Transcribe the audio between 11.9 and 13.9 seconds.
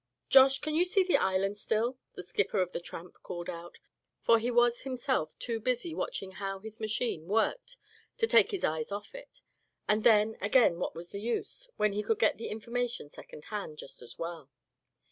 he could get the information second hand